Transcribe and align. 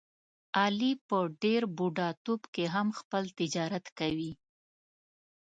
علي 0.61 0.91
په 1.07 1.17
ډېر 1.43 1.61
بوډاتوب 1.75 2.41
کې 2.53 2.65
هم 2.75 2.87
خپل 2.99 3.23
تجارت 3.39 3.85
کوي. 3.99 4.31